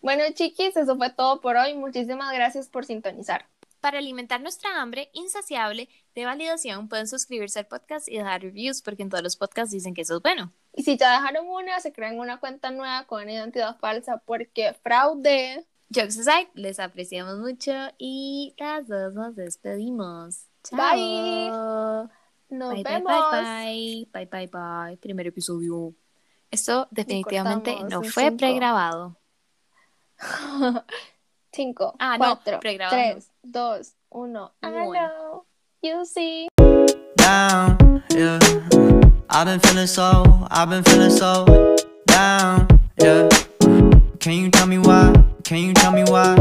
[0.00, 1.74] Bueno, chiquis, eso fue todo por hoy.
[1.74, 3.46] Muchísimas gracias por sintonizar.
[3.80, 9.02] Para alimentar nuestra hambre insaciable de validación, pueden suscribirse al podcast y dejar reviews, porque
[9.02, 10.50] en todos los podcasts dicen que eso es bueno.
[10.72, 15.66] Y si ya dejaron una, se crean una cuenta nueva con identidad falsa porque fraude.
[15.94, 20.46] Jokes aside, les apreciamos mucho y las dos nos despedimos.
[20.68, 20.76] Chao.
[20.78, 22.08] Bye.
[22.50, 23.04] Nos Bye, bye, vemos.
[23.04, 24.96] bye, bye, bye, bye, bye.
[25.00, 25.92] Primer episodio.
[26.50, 28.36] Esto definitivamente no fue cinco.
[28.36, 29.16] pregrabado.
[31.52, 32.96] Cinco, Ah, no, cuatro, pregrabado.
[32.96, 34.52] tres, dos, uno.
[34.62, 35.44] I know.
[35.82, 36.48] You see.
[37.16, 38.38] down, yeah.
[39.30, 41.44] I've been feeling so, I've been feeling so
[42.06, 42.66] down,
[42.98, 43.28] yeah.
[44.20, 45.12] Can you tell me why?
[45.44, 46.24] Can you tell me why?